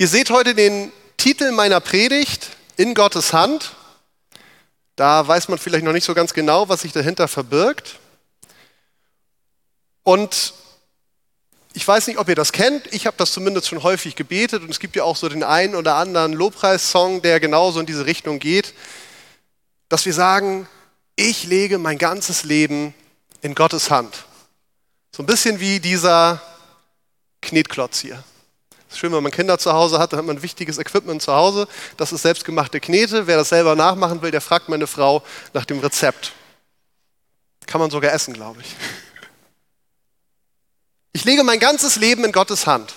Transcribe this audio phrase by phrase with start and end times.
[0.00, 3.76] Ihr seht heute den Titel meiner Predigt in Gottes Hand.
[4.96, 7.98] Da weiß man vielleicht noch nicht so ganz genau, was sich dahinter verbirgt.
[10.02, 10.54] Und
[11.74, 12.86] ich weiß nicht, ob ihr das kennt.
[12.94, 15.74] Ich habe das zumindest schon häufig gebetet und es gibt ja auch so den einen
[15.74, 18.72] oder anderen Lobpreissong, der genauso in diese Richtung geht,
[19.90, 20.66] dass wir sagen,
[21.14, 22.94] ich lege mein ganzes Leben
[23.42, 24.24] in Gottes Hand.
[25.14, 26.40] So ein bisschen wie dieser
[27.42, 28.24] Knetklotz hier.
[28.90, 31.68] Ist schön, wenn man Kinder zu Hause hat, dann hat man wichtiges Equipment zu Hause.
[31.96, 33.28] Das ist selbstgemachte Knete.
[33.28, 35.22] Wer das selber nachmachen will, der fragt meine Frau
[35.54, 36.32] nach dem Rezept.
[37.66, 38.74] Kann man sogar essen, glaube ich.
[41.12, 42.94] Ich lege mein ganzes Leben in Gottes Hand.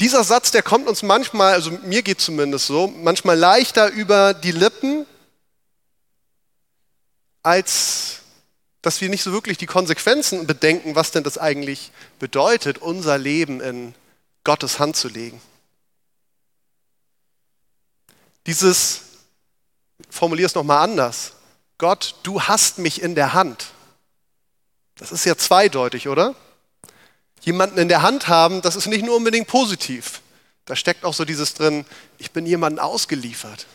[0.00, 4.50] Dieser Satz, der kommt uns manchmal, also mir geht zumindest so, manchmal leichter über die
[4.52, 5.06] Lippen,
[7.42, 8.21] als
[8.82, 13.60] dass wir nicht so wirklich die Konsequenzen bedenken, was denn das eigentlich bedeutet, unser Leben
[13.60, 13.94] in
[14.44, 15.40] Gottes Hand zu legen.
[18.46, 19.02] Dieses,
[20.10, 21.34] formulier es nochmal anders.
[21.78, 23.66] Gott, du hast mich in der Hand.
[24.96, 26.34] Das ist ja zweideutig, oder?
[27.40, 30.22] Jemanden in der Hand haben, das ist nicht nur unbedingt positiv.
[30.64, 31.84] Da steckt auch so dieses drin,
[32.18, 33.66] ich bin jemandem ausgeliefert.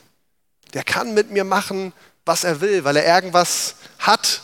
[0.73, 1.94] Der kann mit mir machen,
[2.25, 4.42] was er will, weil er irgendwas hat,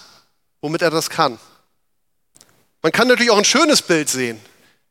[0.64, 1.38] womit er das kann.
[2.82, 4.40] Man kann natürlich auch ein schönes Bild sehen,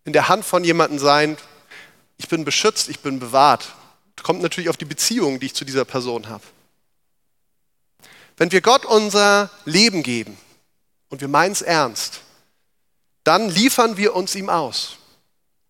[0.05, 1.39] in der Hand von jemandem sein,
[2.19, 3.73] ich bin beschützt, ich bin bewahrt.
[4.15, 6.45] Das kommt natürlich auf die Beziehung, die ich zu dieser Person habe.
[8.37, 10.37] Wenn wir Gott unser Leben geben
[11.09, 12.21] und wir meinen es ernst,
[13.25, 14.99] dann liefern wir uns ihm aus.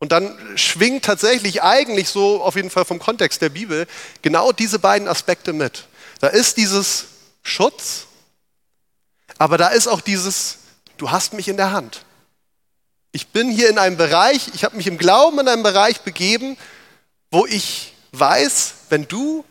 [0.00, 3.87] Und dann schwingt tatsächlich eigentlich so, auf jeden Fall vom Kontext der Bibel,
[4.20, 5.87] genau diese beiden Aspekte mit.
[6.19, 7.05] Da ist dieses
[7.44, 8.09] Schutz
[9.38, 10.58] aber da ist auch dieses,
[10.97, 12.05] du hast mich in der Hand.
[13.12, 16.56] Ich bin hier in einem Bereich, ich habe mich im Glauben in einem Bereich begeben,
[17.30, 19.44] wo ich weiß, wenn du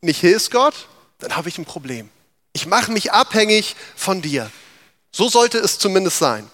[0.00, 0.74] nicht hilfst, Gott,
[1.18, 2.10] dann habe ich ein Problem.
[2.52, 4.50] Ich mache mich abhängig von dir.
[5.12, 6.48] So sollte es zumindest sein.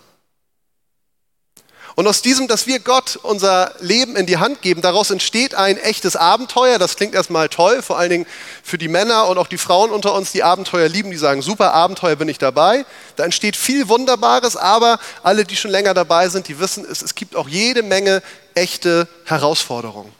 [1.96, 5.78] Und aus diesem, dass wir Gott unser Leben in die Hand geben, daraus entsteht ein
[5.78, 6.78] echtes Abenteuer.
[6.78, 8.26] Das klingt erstmal toll, vor allen Dingen
[8.64, 11.72] für die Männer und auch die Frauen unter uns, die Abenteuer lieben, die sagen, super
[11.72, 12.84] Abenteuer bin ich dabei.
[13.14, 17.14] Da entsteht viel Wunderbares, aber alle, die schon länger dabei sind, die wissen, es, es
[17.14, 18.22] gibt auch jede Menge
[18.54, 20.12] echte Herausforderungen.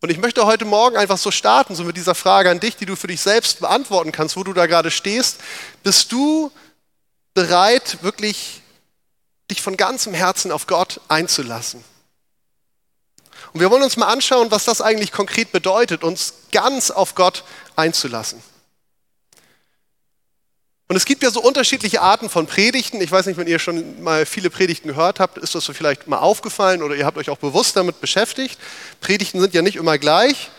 [0.00, 2.86] Und ich möchte heute Morgen einfach so starten, so mit dieser Frage an dich, die
[2.86, 5.38] du für dich selbst beantworten kannst, wo du da gerade stehst.
[5.82, 6.52] Bist du
[7.34, 8.62] bereit, wirklich
[9.50, 11.82] dich von ganzem Herzen auf Gott einzulassen.
[13.52, 17.44] Und wir wollen uns mal anschauen, was das eigentlich konkret bedeutet, uns ganz auf Gott
[17.76, 18.42] einzulassen.
[20.90, 23.00] Und es gibt ja so unterschiedliche Arten von Predigten.
[23.02, 26.08] Ich weiß nicht, wenn ihr schon mal viele Predigten gehört habt, ist das so vielleicht
[26.08, 28.58] mal aufgefallen oder ihr habt euch auch bewusst damit beschäftigt.
[29.02, 30.50] Predigten sind ja nicht immer gleich.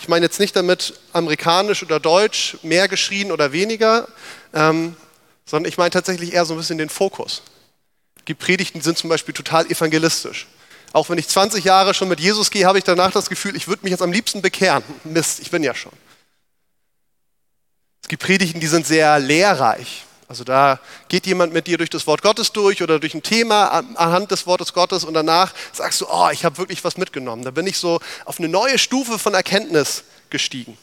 [0.00, 4.08] Ich meine jetzt nicht damit amerikanisch oder deutsch, mehr geschrien oder weniger.
[4.52, 4.96] Ähm,
[5.46, 7.42] sondern ich meine tatsächlich eher so ein bisschen den Fokus.
[8.28, 10.46] Die Predigten sind zum Beispiel total evangelistisch.
[10.92, 13.68] Auch wenn ich 20 Jahre schon mit Jesus gehe, habe ich danach das Gefühl, ich
[13.68, 14.82] würde mich jetzt am liebsten bekehren.
[15.04, 15.92] Mist, ich bin ja schon.
[18.02, 20.04] Es gibt Predigten, die sind sehr lehrreich.
[20.28, 23.66] Also da geht jemand mit dir durch das Wort Gottes durch oder durch ein Thema
[23.94, 27.44] anhand des Wortes Gottes und danach sagst du, oh, ich habe wirklich was mitgenommen.
[27.44, 30.76] Da bin ich so auf eine neue Stufe von Erkenntnis gestiegen.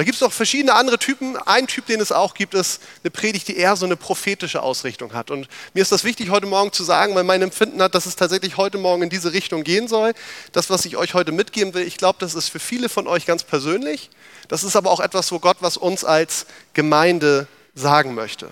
[0.00, 1.36] Da gibt es noch verschiedene andere Typen.
[1.36, 5.12] Ein Typ, den es auch gibt, ist eine Predigt, die eher so eine prophetische Ausrichtung
[5.12, 5.30] hat.
[5.30, 8.16] Und mir ist das wichtig, heute Morgen zu sagen, weil mein Empfinden hat, dass es
[8.16, 10.14] tatsächlich heute Morgen in diese Richtung gehen soll.
[10.52, 13.26] Das, was ich euch heute mitgeben will, ich glaube, das ist für viele von euch
[13.26, 14.08] ganz persönlich.
[14.48, 18.48] Das ist aber auch etwas, wo Gott was uns als Gemeinde sagen möchte.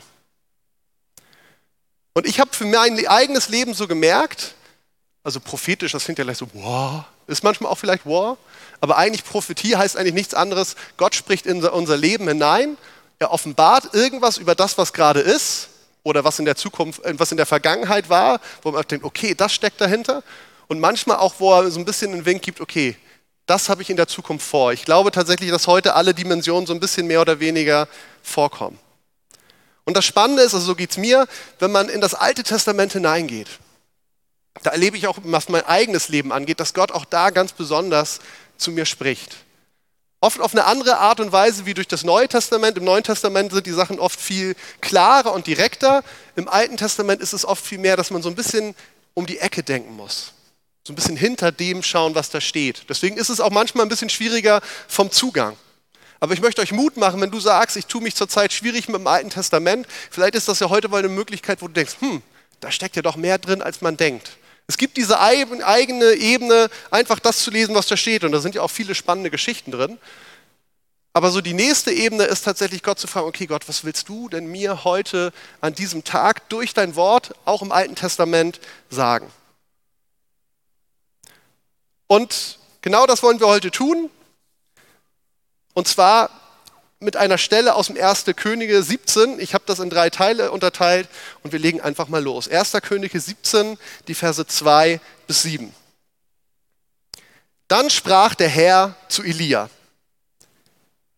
[2.13, 4.55] Und ich habe für mein eigenes Leben so gemerkt,
[5.25, 8.37] also prophetisch, das klingt ja gleich so, wow, ist manchmal auch vielleicht wow,
[8.81, 10.77] aber eigentlich Prophetie heißt eigentlich nichts anderes.
[10.97, 12.77] Gott spricht in unser Leben hinein.
[13.19, 15.69] Er offenbart irgendwas über das, was gerade ist
[16.03, 19.35] oder was in der Zukunft, äh, was in der Vergangenheit war, wo man denkt, okay,
[19.35, 20.23] das steckt dahinter.
[20.69, 22.97] Und manchmal auch, wo er so ein bisschen einen Wink gibt, okay,
[23.47, 24.73] das habe ich in der Zukunft vor.
[24.73, 27.89] Ich glaube tatsächlich, dass heute alle Dimensionen so ein bisschen mehr oder weniger
[28.23, 28.79] vorkommen.
[29.85, 31.27] Und das Spannende ist, also so geht es mir,
[31.59, 33.49] wenn man in das Alte Testament hineingeht,
[34.63, 38.21] da erlebe ich auch, was mein eigenes Leben angeht, dass Gott auch da ganz besonders
[38.57, 39.37] zu mir spricht.
[40.21, 42.77] Oft auf eine andere Art und Weise wie durch das Neue Testament.
[42.77, 46.03] Im Neuen Testament sind die Sachen oft viel klarer und direkter.
[46.35, 48.75] Im Alten Testament ist es oft viel mehr, dass man so ein bisschen
[49.15, 50.33] um die Ecke denken muss.
[50.85, 52.87] So ein bisschen hinter dem schauen, was da steht.
[52.89, 55.57] Deswegen ist es auch manchmal ein bisschen schwieriger vom Zugang.
[56.19, 58.97] Aber ich möchte euch Mut machen, wenn du sagst, ich tue mich zurzeit schwierig mit
[58.97, 59.87] dem Alten Testament.
[60.11, 62.23] Vielleicht ist das ja heute mal eine Möglichkeit, wo du denkst, hm,
[62.59, 64.33] da steckt ja doch mehr drin, als man denkt.
[64.69, 68.23] Es gibt diese eigene Ebene, einfach das zu lesen, was da steht.
[68.23, 69.99] Und da sind ja auch viele spannende Geschichten drin.
[71.15, 74.29] Aber so die nächste Ebene ist tatsächlich Gott zu fragen, okay Gott, was willst du
[74.29, 75.33] denn mir heute
[75.63, 78.61] an diesem Tag durch dein Wort, auch im Alten Testament,
[78.91, 79.33] sagen?
[82.07, 84.11] Und genau das wollen wir heute tun.
[85.73, 86.31] Und zwar
[87.01, 88.25] mit einer Stelle aus dem 1.
[88.37, 89.39] Könige 17.
[89.39, 91.09] Ich habe das in drei Teile unterteilt
[91.43, 92.49] und wir legen einfach mal los.
[92.49, 92.73] 1.
[92.83, 93.79] Könige 17,
[94.09, 95.73] die Verse 2 bis 7.
[97.69, 99.71] Dann sprach der Herr zu Elia,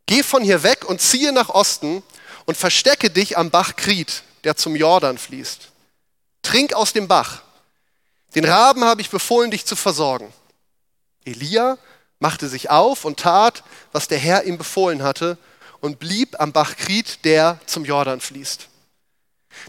[0.07, 2.03] geh von hier weg und ziehe nach Osten
[2.45, 5.69] und verstecke dich am Bach Krit, der zum Jordan fließt.
[6.43, 7.43] Trink aus dem Bach.
[8.35, 10.33] Den Raben habe ich befohlen, dich zu versorgen.
[11.25, 11.79] Elia
[12.19, 13.63] machte sich auf und tat,
[13.93, 15.39] was der Herr ihm befohlen hatte
[15.81, 18.69] und blieb am Bach Krit, der zum Jordan fließt.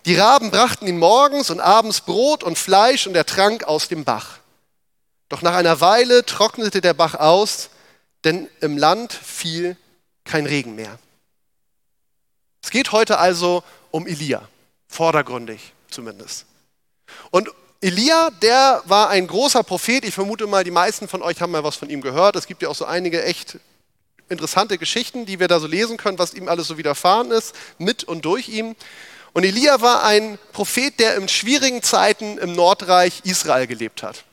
[0.06, 4.04] Die Raben brachten ihm morgens und abends Brot und Fleisch und er trank aus dem
[4.04, 4.40] Bach.
[5.30, 7.70] Doch nach einer Weile trocknete der Bach aus,
[8.24, 9.78] denn im Land fiel
[10.24, 11.00] kein Regen mehr.
[12.62, 14.48] Es geht heute also um Elia,
[14.88, 16.46] vordergründig zumindest.
[17.32, 17.50] Und
[17.82, 20.06] Elia, der war ein großer Prophet.
[20.06, 22.36] Ich vermute mal, die meisten von euch haben mal was von ihm gehört.
[22.36, 23.58] Es gibt ja auch so einige echt
[24.32, 28.04] interessante Geschichten, die wir da so lesen können, was ihm alles so widerfahren ist, mit
[28.04, 28.76] und durch ihm.
[29.34, 34.26] Und Elia war ein Prophet, der in schwierigen Zeiten im Nordreich Israel gelebt hat.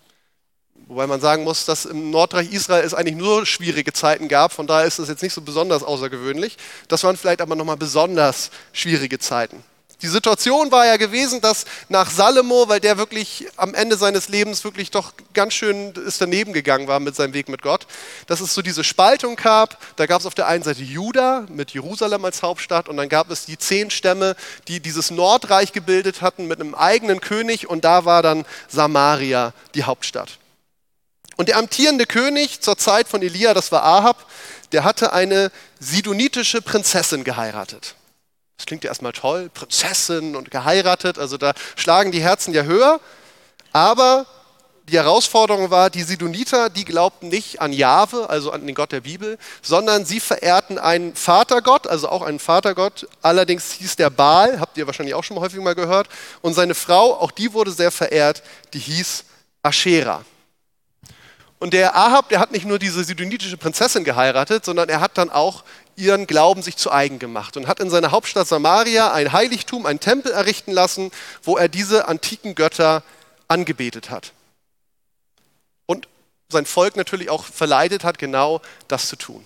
[0.89, 4.53] Wobei man sagen muss, dass im Nordreich Israel es eigentlich nur schwierige Zeiten gab.
[4.53, 6.57] Von daher ist das jetzt nicht so besonders außergewöhnlich.
[6.89, 9.63] Das waren vielleicht aber nochmal besonders schwierige Zeiten.
[10.01, 14.63] Die Situation war ja gewesen, dass nach Salomo, weil der wirklich am Ende seines Lebens
[14.63, 17.89] wirklich doch ganz schön ist daneben gegangen war mit seinem Weg mit Gott,
[18.29, 19.77] dass es so diese Spaltung gab.
[19.97, 23.29] Da gab es auf der einen Seite Juda mit Jerusalem als Hauptstadt und dann gab
[23.33, 24.37] es die zehn Stämme,
[24.69, 29.83] die dieses Nordreich gebildet hatten mit einem eigenen König und da war dann Samaria die
[29.83, 30.39] Hauptstadt.
[31.37, 34.27] Und der amtierende König zur Zeit von Elia, das war Ahab,
[34.71, 37.97] der hatte eine sidonitische Prinzessin geheiratet.
[38.59, 43.01] Das klingt ja erstmal toll, Prinzessin und geheiratet, also da schlagen die Herzen ja höher.
[43.73, 44.27] Aber
[44.89, 49.03] die Herausforderung war, die Sidoniter, die glaubten nicht an Jahwe, also an den Gott der
[49.03, 53.07] Bibel, sondern sie verehrten einen Vatergott, also auch einen Vatergott.
[53.23, 56.09] Allerdings hieß der Baal, habt ihr wahrscheinlich auch schon häufig mal gehört.
[56.41, 59.25] Und seine Frau, auch die wurde sehr verehrt, die hieß
[59.63, 60.25] Aschera.
[61.59, 65.31] Und der Ahab, der hat nicht nur diese sidonitische Prinzessin geheiratet, sondern er hat dann
[65.31, 65.65] auch
[65.99, 70.01] ihren Glauben sich zu eigen gemacht und hat in seiner Hauptstadt Samaria ein Heiligtum, einen
[70.01, 71.11] Tempel errichten lassen,
[71.43, 73.03] wo er diese antiken Götter
[73.49, 74.33] angebetet hat.
[75.87, 76.09] Und
[76.49, 79.45] sein Volk natürlich auch verleitet hat, genau das zu tun.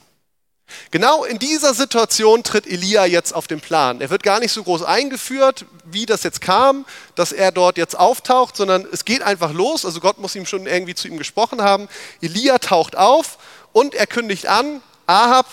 [0.90, 4.00] Genau in dieser Situation tritt Elia jetzt auf den Plan.
[4.00, 7.98] Er wird gar nicht so groß eingeführt, wie das jetzt kam, dass er dort jetzt
[7.98, 9.84] auftaucht, sondern es geht einfach los.
[9.84, 11.88] Also Gott muss ihm schon irgendwie zu ihm gesprochen haben.
[12.20, 13.38] Elia taucht auf
[13.72, 15.46] und er kündigt an, Ahab,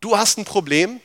[0.00, 1.00] du hast ein Problem.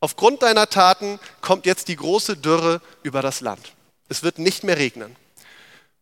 [0.00, 3.72] Aufgrund deiner Taten kommt jetzt die große Dürre über das Land.
[4.08, 5.14] Es wird nicht mehr regnen.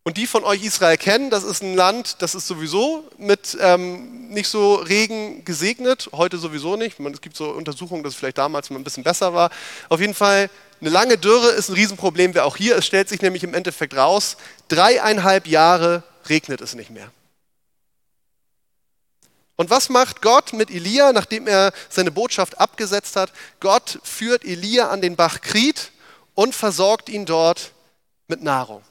[0.05, 4.29] Und die von euch Israel kennen, das ist ein Land, das ist sowieso mit ähm,
[4.29, 6.99] nicht so Regen gesegnet, heute sowieso nicht.
[6.99, 9.51] Es gibt so Untersuchungen, dass es vielleicht damals mal ein bisschen besser war.
[9.91, 10.49] Auf jeden Fall,
[10.81, 12.77] eine lange Dürre ist ein Riesenproblem, wie auch hier.
[12.79, 14.39] Es stellt sich nämlich im Endeffekt raus,
[14.69, 17.11] dreieinhalb Jahre regnet es nicht mehr.
[19.59, 23.33] Und was macht Gott mit Elia, nachdem er seine Botschaft abgesetzt hat?
[23.59, 25.91] Gott führt Elia an den Bach Krit
[26.37, 27.73] und versorgt ihn dort
[28.29, 28.85] mit Nahrung.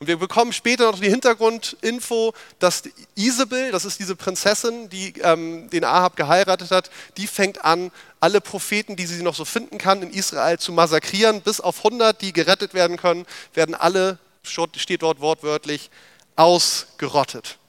[0.00, 2.82] Und wir bekommen später noch die Hintergrundinfo, dass
[3.14, 8.40] Isabel, das ist diese Prinzessin, die ähm, den Ahab geheiratet hat, die fängt an, alle
[8.40, 11.42] Propheten, die sie noch so finden kann, in Israel zu massakrieren.
[11.42, 13.24] Bis auf 100, die gerettet werden können,
[13.54, 15.90] werden alle, steht dort wortwörtlich,
[16.34, 17.59] ausgerottet.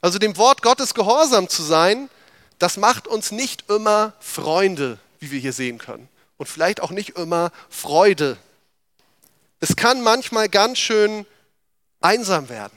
[0.00, 2.08] Also dem Wort Gottes gehorsam zu sein,
[2.58, 6.08] das macht uns nicht immer Freunde, wie wir hier sehen können.
[6.36, 8.38] Und vielleicht auch nicht immer Freude,
[9.60, 11.26] es kann manchmal ganz schön
[12.00, 12.76] einsam werden.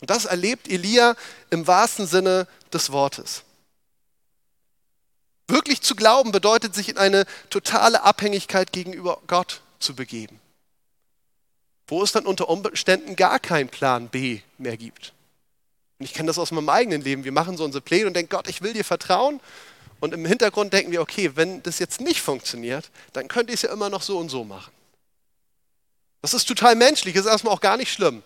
[0.00, 1.14] Und das erlebt Elia
[1.50, 3.42] im wahrsten Sinne des Wortes.
[5.46, 10.40] Wirklich zu glauben bedeutet, sich in eine totale Abhängigkeit gegenüber Gott zu begeben,
[11.86, 15.12] wo es dann unter Umständen gar keinen Plan B mehr gibt.
[15.98, 17.24] Und ich kenne das aus meinem eigenen Leben.
[17.24, 19.40] Wir machen so unsere Pläne und denken, Gott, ich will dir vertrauen.
[20.00, 23.62] Und im Hintergrund denken wir, okay, wenn das jetzt nicht funktioniert, dann könnte ich es
[23.62, 24.72] ja immer noch so und so machen.
[26.20, 28.22] Das ist total menschlich, ist erstmal auch gar nicht schlimm.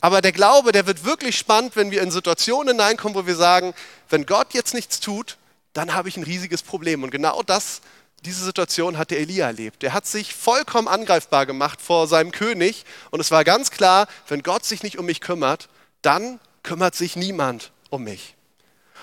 [0.00, 3.74] Aber der Glaube, der wird wirklich spannend, wenn wir in Situationen hineinkommen, wo wir sagen,
[4.08, 5.36] wenn Gott jetzt nichts tut,
[5.72, 7.02] dann habe ich ein riesiges Problem.
[7.02, 7.82] Und genau das
[8.24, 9.82] diese Situation hat der Elia erlebt.
[9.82, 14.42] Der hat sich vollkommen angreifbar gemacht vor seinem König und es war ganz klar, wenn
[14.42, 15.68] Gott sich nicht um mich kümmert,
[16.02, 18.34] dann kümmert sich niemand um mich.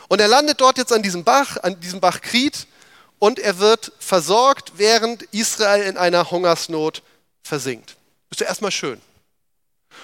[0.08, 2.68] Und er landet dort jetzt an diesem Bach, an diesem Bach Krit
[3.20, 7.04] und er wird versorgt, während Israel in einer Hungersnot
[7.44, 7.98] versinkt.
[8.30, 9.02] Ist ja erstmal schön.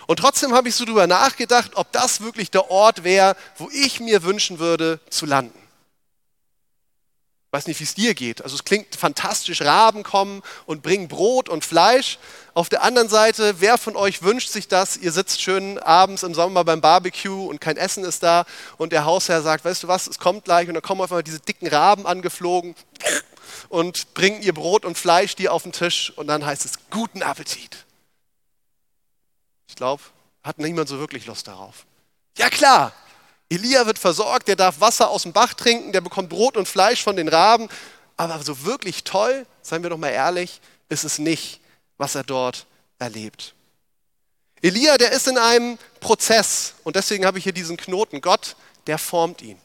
[0.08, 4.00] Und trotzdem habe ich so drüber nachgedacht, ob das wirklich der Ort wäre, wo ich
[4.00, 5.63] mir wünschen würde zu landen.
[7.54, 8.44] Weiß nicht, wie es dir geht.
[8.44, 12.18] Also es klingt fantastisch, Raben kommen und bringen Brot und Fleisch.
[12.56, 14.98] Auf der anderen Seite, wer von euch wünscht sich das?
[14.98, 18.46] Ihr sitzt schön abends im Sommer beim Barbecue und kein Essen ist da
[18.78, 21.22] und der Hausherr sagt, weißt du was, es kommt gleich und dann kommen auf einmal
[21.22, 22.74] diese dicken Raben angeflogen
[23.70, 27.22] und bringen ihr Brot und Fleisch dir auf den Tisch und dann heißt es guten
[27.22, 27.86] Appetit.
[29.68, 30.02] Ich glaube,
[30.42, 31.86] hat niemand so wirklich Lust darauf.
[32.36, 32.94] Ja klar,
[33.54, 37.04] Elia wird versorgt, der darf Wasser aus dem Bach trinken, der bekommt Brot und Fleisch
[37.04, 37.70] von den Raben.
[38.18, 41.60] Aber so wirklich toll, seien wir doch mal ehrlich, ist es nicht,
[41.98, 42.66] was er dort
[43.00, 43.54] erlebt.
[44.62, 48.22] Elia, der ist in einem Prozess und deswegen habe ich hier diesen Knoten.
[48.22, 48.56] Gott,
[48.88, 49.58] der formt ihn.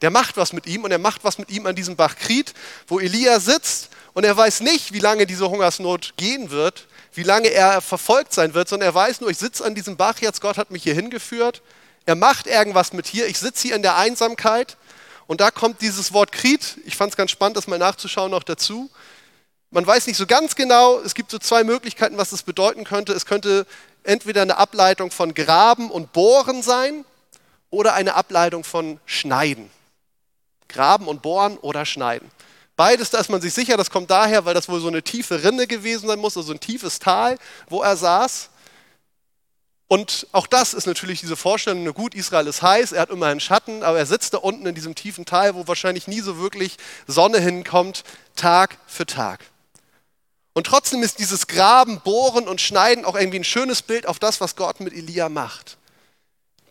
[0.00, 2.54] Der macht was mit ihm und er macht was mit ihm an diesem Bach Krit,
[2.86, 7.48] wo Elia sitzt und er weiß nicht, wie lange diese Hungersnot gehen wird, wie lange
[7.48, 10.56] er verfolgt sein wird, sondern er weiß nur, ich sitze an diesem Bach jetzt, Gott
[10.56, 11.62] hat mich hier hingeführt
[12.06, 13.26] er macht irgendwas mit hier.
[13.26, 14.76] Ich sitze hier in der Einsamkeit
[15.26, 16.78] und da kommt dieses Wort Krit.
[16.84, 18.90] Ich fand es ganz spannend, das mal nachzuschauen noch dazu.
[19.70, 23.12] Man weiß nicht so ganz genau, es gibt so zwei Möglichkeiten, was das bedeuten könnte.
[23.12, 23.66] Es könnte
[24.04, 27.04] entweder eine Ableitung von Graben und Bohren sein
[27.70, 29.70] oder eine Ableitung von Schneiden.
[30.68, 32.30] Graben und Bohren oder Schneiden.
[32.76, 35.42] Beides, da ist man sich sicher, das kommt daher, weil das wohl so eine tiefe
[35.44, 38.50] Rinne gewesen sein muss, also ein tiefes Tal, wo er saß.
[39.92, 43.40] Und auch das ist natürlich diese Vorstellung, gut, Israel ist heiß, er hat immer einen
[43.40, 46.78] Schatten, aber er sitzt da unten in diesem tiefen Tal, wo wahrscheinlich nie so wirklich
[47.06, 48.02] Sonne hinkommt,
[48.34, 49.44] Tag für Tag.
[50.54, 54.40] Und trotzdem ist dieses Graben, Bohren und Schneiden auch irgendwie ein schönes Bild auf das,
[54.40, 55.76] was Gott mit Elia macht.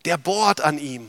[0.04, 1.08] Der bohrt an ihm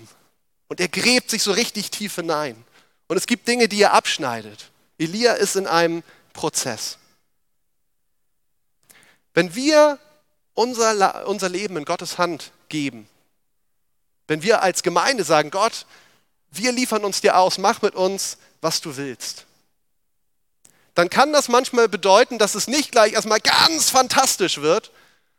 [0.67, 2.63] und er gräbt sich so richtig tief hinein.
[3.07, 4.69] Und es gibt Dinge, die er abschneidet.
[4.99, 6.03] Elia ist in einem
[6.33, 6.99] Prozess.
[9.33, 9.97] Wenn wir
[10.53, 13.07] unser, unser Leben in Gottes Hand geben,
[14.27, 15.85] wenn wir als Gemeinde sagen, Gott,
[16.51, 19.45] wir liefern uns dir aus, mach mit uns, was du willst,
[20.95, 24.91] dann kann das manchmal bedeuten, dass es nicht gleich erstmal ganz fantastisch wird,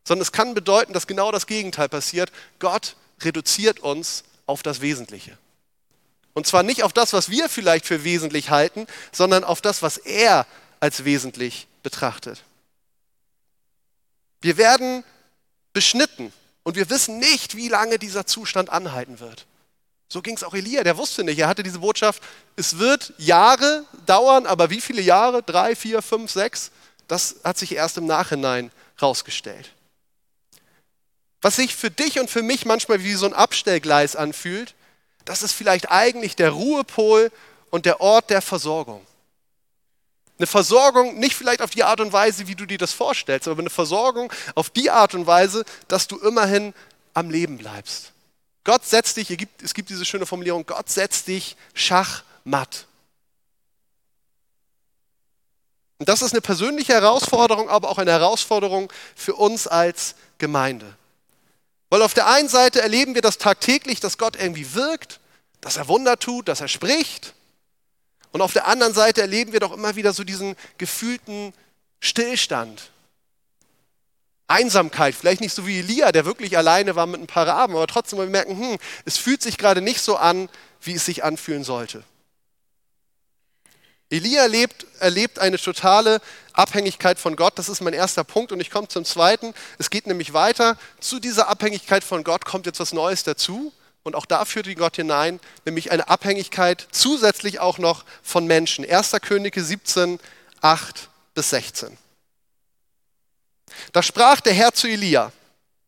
[0.04, 2.30] sondern es kann bedeuten, dass genau das Gegenteil passiert.
[2.58, 5.38] Gott reduziert uns auf das Wesentliche.
[6.34, 9.96] Und zwar nicht auf das, was wir vielleicht für wesentlich halten, sondern auf das, was
[9.96, 10.46] er
[10.80, 12.42] als wesentlich betrachtet.
[14.44, 15.04] Wir werden
[15.72, 16.30] beschnitten
[16.64, 19.46] und wir wissen nicht, wie lange dieser Zustand anhalten wird.
[20.06, 21.38] So ging es auch Elia, der wusste nicht.
[21.38, 22.22] Er hatte diese Botschaft,
[22.54, 25.42] es wird Jahre dauern, aber wie viele Jahre?
[25.42, 26.72] Drei, vier, fünf, sechs?
[27.08, 28.70] Das hat sich erst im Nachhinein
[29.00, 29.72] rausgestellt.
[31.40, 34.74] Was sich für dich und für mich manchmal wie so ein Abstellgleis anfühlt,
[35.24, 37.32] das ist vielleicht eigentlich der Ruhepol
[37.70, 39.06] und der Ort der Versorgung.
[40.38, 43.60] Eine Versorgung nicht vielleicht auf die Art und Weise, wie du dir das vorstellst, aber
[43.60, 46.74] eine Versorgung auf die Art und Weise, dass du immerhin
[47.12, 48.12] am Leben bleibst.
[48.64, 52.86] Gott setzt dich, es gibt diese schöne Formulierung, Gott setzt dich schachmatt.
[55.98, 60.96] Und das ist eine persönliche Herausforderung, aber auch eine Herausforderung für uns als Gemeinde.
[61.90, 65.20] Weil auf der einen Seite erleben wir das tagtäglich, dass Gott irgendwie wirkt,
[65.60, 67.33] dass er Wunder tut, dass er spricht.
[68.34, 71.52] Und auf der anderen Seite erleben wir doch immer wieder so diesen gefühlten
[72.00, 72.90] Stillstand.
[74.48, 77.86] Einsamkeit, vielleicht nicht so wie Elia, der wirklich alleine war mit ein paar Raben, aber
[77.86, 80.48] trotzdem wir merken, hm, es fühlt sich gerade nicht so an,
[80.80, 82.02] wie es sich anfühlen sollte.
[84.10, 86.20] Elia erlebt, erlebt eine totale
[86.54, 87.56] Abhängigkeit von Gott.
[87.56, 88.50] Das ist mein erster Punkt.
[88.50, 89.54] Und ich komme zum zweiten.
[89.78, 90.76] Es geht nämlich weiter.
[90.98, 93.72] Zu dieser Abhängigkeit von Gott kommt jetzt was Neues dazu.
[94.04, 98.88] Und auch da führte Gott hinein, nämlich eine Abhängigkeit zusätzlich auch noch von Menschen.
[98.88, 99.12] 1.
[99.22, 100.20] Könige 17,
[100.60, 101.96] 8 bis 16.
[103.92, 105.32] Da sprach der Herr zu Elia,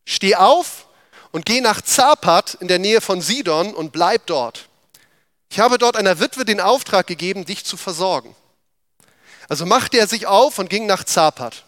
[0.05, 0.87] steh auf
[1.31, 4.67] und geh nach Zapat in der Nähe von Sidon und bleib dort.
[5.49, 8.35] Ich habe dort einer Witwe den Auftrag gegeben, dich zu versorgen.
[9.47, 11.63] Also machte er sich auf und ging nach Zapat.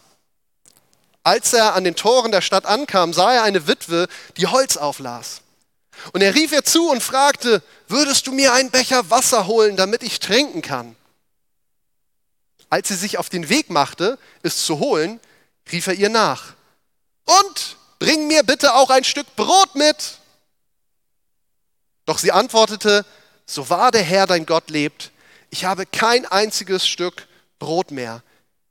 [1.22, 5.42] Als er an den Toren der Stadt ankam, sah er eine Witwe, die Holz auflas.
[6.12, 10.02] Und er rief ihr zu und fragte, würdest du mir einen Becher Wasser holen, damit
[10.02, 10.96] ich trinken kann?
[12.68, 15.20] Als sie sich auf den Weg machte, es zu holen,
[15.70, 16.54] rief er ihr nach.
[17.24, 20.18] Und bring mir bitte auch ein Stück Brot mit.
[22.06, 23.04] Doch sie antwortete,
[23.46, 25.10] so wahr der Herr dein Gott lebt,
[25.50, 27.26] ich habe kein einziges Stück
[27.58, 28.22] Brot mehr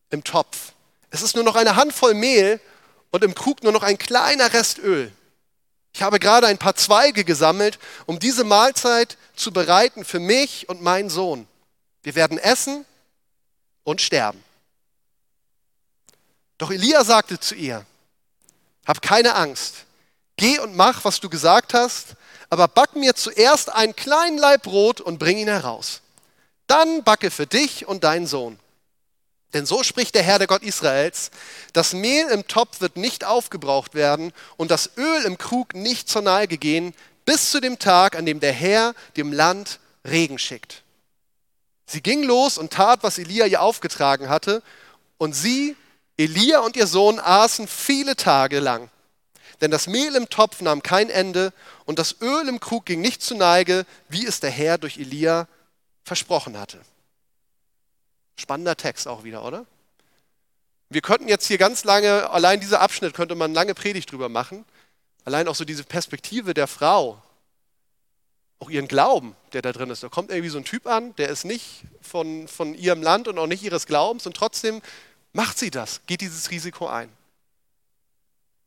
[0.10, 0.74] im Topf.
[1.10, 2.60] Es ist nur noch eine Handvoll Mehl
[3.12, 5.12] und im Krug nur noch ein kleiner Rest Öl.
[6.00, 10.82] Ich habe gerade ein paar Zweige gesammelt, um diese Mahlzeit zu bereiten für mich und
[10.82, 11.46] meinen Sohn.
[12.04, 12.86] Wir werden essen
[13.84, 14.42] und sterben.
[16.58, 17.86] Doch Elia sagte zu ihr,
[18.88, 19.84] hab keine Angst,
[20.38, 22.16] geh und mach, was du gesagt hast,
[22.50, 26.00] aber back mir zuerst einen kleinen Laib Brot und bring ihn heraus.
[26.68, 28.58] Dann backe für dich und deinen Sohn.
[29.54, 31.32] Denn so spricht der Herr, der Gott Israels,
[31.74, 36.22] das Mehl im Topf wird nicht aufgebraucht werden und das Öl im Krug nicht zur
[36.22, 36.94] Neige gehen,
[37.26, 40.84] bis zu dem Tag, an dem der Herr dem Land Regen schickt.
[41.88, 44.62] Sie ging los und tat, was Elia ihr aufgetragen hatte,
[45.18, 45.76] und sie,
[46.18, 48.90] Elia und ihr Sohn, aßen viele Tage lang.
[49.62, 51.52] Denn das Mehl im Topf nahm kein Ende
[51.86, 55.48] und das Öl im Krug ging nicht zur Neige, wie es der Herr durch Elia
[56.04, 56.80] versprochen hatte.
[58.40, 59.66] Spannender Text auch wieder, oder?
[60.90, 64.66] Wir könnten jetzt hier ganz lange, allein dieser Abschnitt könnte man lange Predigt drüber machen.
[65.24, 67.22] Allein auch so diese Perspektive der Frau,
[68.58, 70.04] auch ihren Glauben, der da drin ist.
[70.04, 73.38] Da kommt irgendwie so ein Typ an, der ist nicht von, von ihrem Land und
[73.38, 74.82] auch nicht ihres Glaubens und trotzdem
[75.32, 77.10] macht sie das, geht dieses Risiko ein.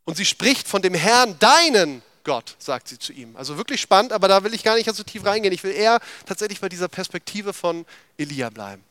[0.05, 3.37] Und sie spricht von dem Herrn, deinen Gott, sagt sie zu ihm.
[3.37, 5.53] Also wirklich spannend, aber da will ich gar nicht so tief reingehen.
[5.53, 7.85] Ich will eher tatsächlich bei dieser Perspektive von
[8.17, 8.85] Elia bleiben.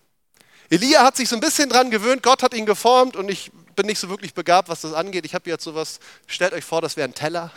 [0.71, 3.87] Elia hat sich so ein bisschen dran gewöhnt, Gott hat ihn geformt und ich bin
[3.87, 5.25] nicht so wirklich begabt, was das angeht.
[5.25, 7.51] Ich habe jetzt sowas, stellt euch vor, das wäre ein Teller.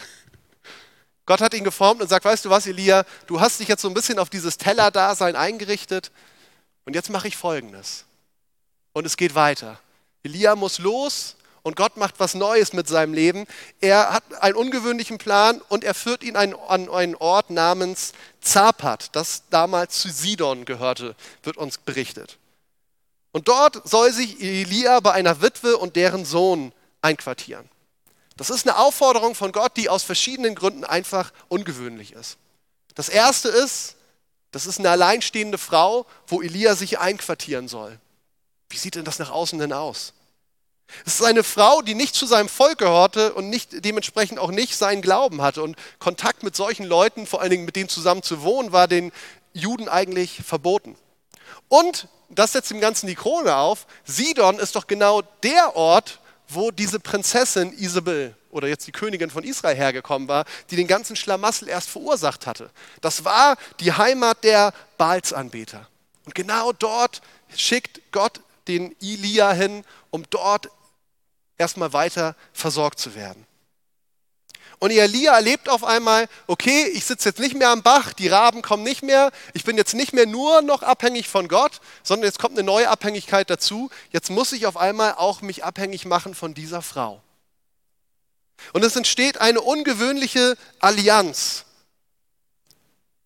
[1.24, 3.88] Gott hat ihn geformt und sagt, weißt du was, Elia, du hast dich jetzt so
[3.88, 6.10] ein bisschen auf dieses Teller-Dasein eingerichtet
[6.86, 8.04] und jetzt mache ich Folgendes.
[8.92, 9.78] Und es geht weiter.
[10.24, 13.46] Elia muss los und Gott macht was Neues mit seinem Leben.
[13.80, 16.56] Er hat einen ungewöhnlichen Plan und er führt ihn an
[16.90, 22.38] einen Ort namens Zapat, das damals zu Sidon gehörte, wird uns berichtet.
[23.34, 26.72] Und dort soll sich Elia bei einer Witwe und deren Sohn
[27.02, 27.68] einquartieren.
[28.36, 32.36] Das ist eine Aufforderung von Gott, die aus verschiedenen Gründen einfach ungewöhnlich ist.
[32.94, 33.96] Das erste ist,
[34.52, 37.98] das ist eine alleinstehende Frau, wo Elia sich einquartieren soll.
[38.70, 40.12] Wie sieht denn das nach außen denn aus?
[41.04, 44.76] Es ist eine Frau, die nicht zu seinem Volk gehörte und nicht, dementsprechend auch nicht
[44.76, 45.60] seinen Glauben hatte.
[45.64, 49.10] Und Kontakt mit solchen Leuten, vor allen Dingen mit denen zusammen zu wohnen, war den
[49.54, 50.96] Juden eigentlich verboten.
[51.66, 52.06] Und
[52.38, 53.86] das setzt dem Ganzen die Krone auf.
[54.04, 59.44] Sidon ist doch genau der Ort, wo diese Prinzessin Isabel oder jetzt die Königin von
[59.44, 62.70] Israel hergekommen war, die den ganzen Schlamassel erst verursacht hatte.
[63.00, 65.88] Das war die Heimat der Baalsanbeter.
[66.24, 67.20] Und genau dort
[67.56, 70.68] schickt Gott den Elia hin, um dort
[71.58, 73.46] erstmal weiter versorgt zu werden.
[74.78, 78.62] Und Elia erlebt auf einmal, okay, ich sitze jetzt nicht mehr am Bach, die Raben
[78.62, 82.38] kommen nicht mehr, ich bin jetzt nicht mehr nur noch abhängig von Gott, sondern jetzt
[82.38, 83.90] kommt eine neue Abhängigkeit dazu.
[84.10, 87.20] Jetzt muss ich auf einmal auch mich abhängig machen von dieser Frau.
[88.72, 91.64] Und es entsteht eine ungewöhnliche Allianz.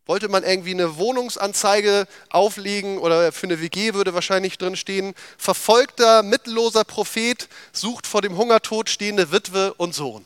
[0.07, 6.23] Wollte man irgendwie eine Wohnungsanzeige auflegen oder für eine WG würde wahrscheinlich drin stehen, verfolgter,
[6.23, 10.25] mittelloser Prophet sucht vor dem Hungertod stehende Witwe und Sohn.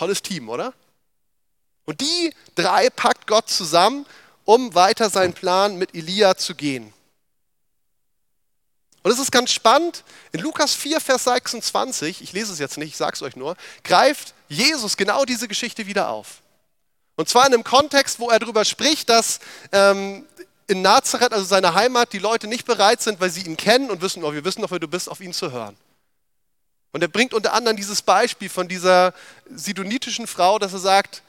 [0.00, 0.72] Tolles Team, oder?
[1.84, 4.06] Und die drei packt Gott zusammen,
[4.46, 6.90] um weiter seinen Plan mit Elia zu gehen.
[9.02, 12.88] Und es ist ganz spannend, in Lukas 4, Vers 26, ich lese es jetzt nicht,
[12.88, 16.40] ich sage es euch nur, greift Jesus genau diese Geschichte wieder auf.
[17.16, 19.38] Und zwar in einem Kontext, wo er darüber spricht, dass
[19.70, 20.24] ähm,
[20.66, 24.00] in Nazareth, also seiner Heimat, die Leute nicht bereit sind, weil sie ihn kennen und
[24.00, 25.76] wissen, oh, wir wissen doch, wer du bist, auf ihn zu hören.
[26.92, 29.14] Und er bringt unter anderem dieses Beispiel von dieser
[29.48, 31.22] sidonitischen Frau, dass er sagt,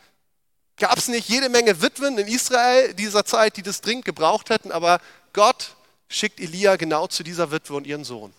[0.77, 4.71] gab es nicht jede Menge Witwen in Israel dieser Zeit, die das dringend gebraucht hätten,
[4.71, 4.99] aber
[5.33, 5.75] Gott
[6.09, 8.33] schickt Elia genau zu dieser Witwe und ihren Sohn.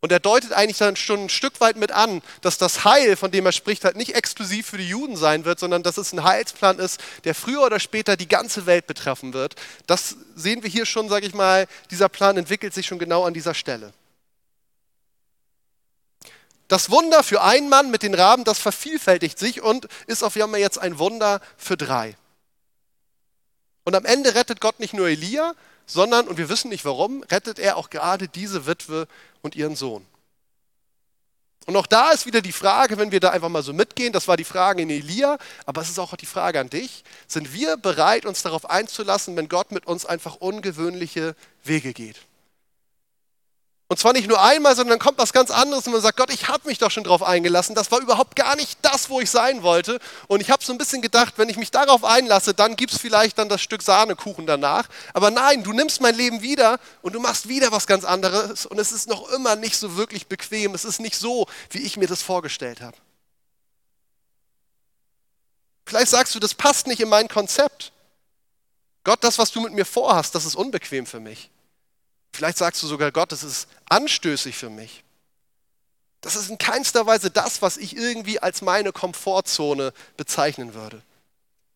[0.00, 3.30] Und er deutet eigentlich dann schon ein Stück weit mit an, dass das Heil, von
[3.30, 6.22] dem er spricht, halt nicht exklusiv für die Juden sein wird, sondern dass es ein
[6.22, 9.56] Heilsplan ist, der früher oder später die ganze Welt betreffen wird.
[9.86, 13.34] Das sehen wir hier schon, sage ich mal, dieser Plan entwickelt sich schon genau an
[13.34, 13.92] dieser Stelle.
[16.68, 20.60] Das Wunder für einen Mann mit den Raben, das vervielfältigt sich und ist auf einmal
[20.60, 22.16] jetzt ein Wunder für drei.
[23.84, 25.54] Und am Ende rettet Gott nicht nur Elia,
[25.86, 29.06] sondern, und wir wissen nicht warum, rettet er auch gerade diese Witwe
[29.42, 30.04] und ihren Sohn.
[31.66, 34.28] Und auch da ist wieder die Frage, wenn wir da einfach mal so mitgehen, das
[34.28, 37.76] war die Frage in Elia, aber es ist auch die Frage an dich, sind wir
[37.76, 42.18] bereit, uns darauf einzulassen, wenn Gott mit uns einfach ungewöhnliche Wege geht?
[43.88, 46.30] Und zwar nicht nur einmal, sondern dann kommt was ganz anderes und man sagt, Gott,
[46.30, 47.76] ich habe mich doch schon darauf eingelassen.
[47.76, 50.00] Das war überhaupt gar nicht das, wo ich sein wollte.
[50.26, 52.98] Und ich habe so ein bisschen gedacht, wenn ich mich darauf einlasse, dann gibt es
[52.98, 54.88] vielleicht dann das Stück Sahnekuchen danach.
[55.14, 58.66] Aber nein, du nimmst mein Leben wieder und du machst wieder was ganz anderes.
[58.66, 60.74] Und es ist noch immer nicht so wirklich bequem.
[60.74, 62.96] Es ist nicht so, wie ich mir das vorgestellt habe.
[65.84, 67.92] Vielleicht sagst du, das passt nicht in mein Konzept.
[69.04, 71.50] Gott, das, was du mit mir vorhast, das ist unbequem für mich.
[72.36, 75.02] Vielleicht sagst du sogar, Gott, das ist anstößig für mich.
[76.20, 81.00] Das ist in keinster Weise das, was ich irgendwie als meine Komfortzone bezeichnen würde.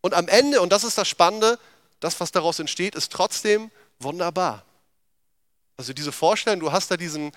[0.03, 1.59] Und am Ende, und das ist das Spannende,
[2.01, 3.70] das, was daraus entsteht, ist trotzdem
[4.01, 4.62] wunderbar.
[5.79, 7.33] Also diese Vorstellung, du hast da diesen,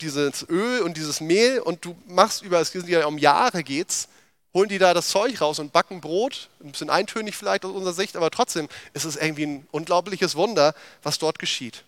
[0.00, 4.08] dieses Öl und dieses Mehl und du machst über, es geht ja um Jahre geht's,
[4.54, 7.92] holen die da das Zeug raus und backen Brot, ein bisschen eintönig vielleicht aus unserer
[7.92, 11.84] Sicht, aber trotzdem ist es irgendwie ein unglaubliches Wunder, was dort geschieht.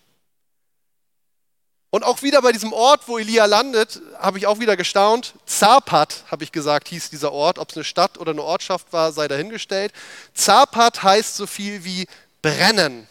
[1.89, 5.33] Und auch wieder bei diesem Ort, wo Elia landet, habe ich auch wieder gestaunt.
[5.45, 7.59] Zapat, habe ich gesagt, hieß dieser Ort.
[7.59, 9.93] Ob es eine Stadt oder eine Ortschaft war, sei dahingestellt.
[10.33, 12.07] Zapat heißt so viel wie
[12.41, 13.07] brennen.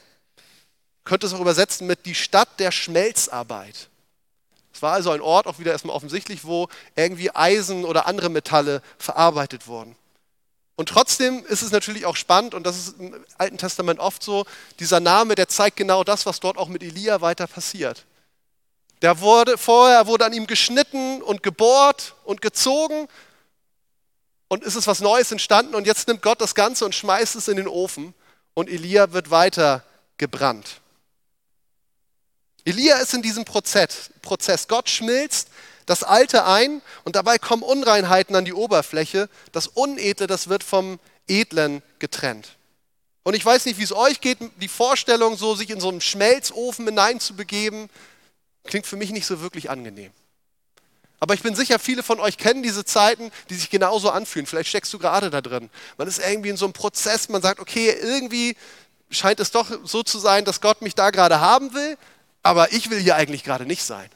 [1.04, 3.88] Könnte es auch übersetzen mit die Stadt der Schmelzarbeit.
[4.74, 8.82] Es war also ein Ort, auch wieder erstmal offensichtlich, wo irgendwie Eisen oder andere Metalle
[8.98, 9.96] verarbeitet wurden.
[10.74, 14.44] Und trotzdem ist es natürlich auch spannend, und das ist im Alten Testament oft so,
[14.78, 18.04] dieser Name, der zeigt genau das, was dort auch mit Elia weiter passiert.
[19.02, 23.08] Der wurde, vorher wurde an ihm geschnitten und gebohrt und gezogen
[24.48, 27.48] und ist es was Neues entstanden und jetzt nimmt Gott das Ganze und schmeißt es
[27.48, 28.14] in den Ofen
[28.54, 29.84] und Elia wird weiter
[30.16, 30.80] gebrannt.
[32.64, 34.10] Elia ist in diesem Prozess.
[34.66, 35.48] Gott schmilzt
[35.86, 39.28] das Alte ein und dabei kommen Unreinheiten an die Oberfläche.
[39.52, 42.56] Das Unedle, das wird vom Edlen getrennt.
[43.22, 46.00] Und ich weiß nicht, wie es euch geht, die Vorstellung, so sich in so einen
[46.00, 47.88] Schmelzofen hineinzubegeben,
[48.66, 50.10] Klingt für mich nicht so wirklich angenehm.
[51.18, 54.46] Aber ich bin sicher, viele von euch kennen diese Zeiten, die sich genauso anfühlen.
[54.46, 55.70] Vielleicht steckst du gerade da drin.
[55.96, 58.56] Man ist irgendwie in so einem Prozess, man sagt, okay, irgendwie
[59.08, 61.96] scheint es doch so zu sein, dass Gott mich da gerade haben will,
[62.42, 64.10] aber ich will hier eigentlich gerade nicht sein.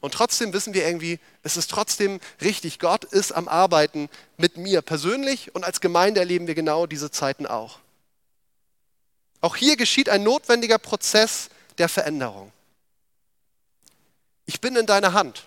[0.00, 4.82] Und trotzdem wissen wir irgendwie, es ist trotzdem richtig, Gott ist am Arbeiten mit mir
[4.82, 7.78] persönlich und als Gemeinde erleben wir genau diese Zeiten auch.
[9.40, 11.48] Auch hier geschieht ein notwendiger Prozess
[11.78, 12.52] der Veränderung
[14.46, 15.44] ich bin in deiner Hand.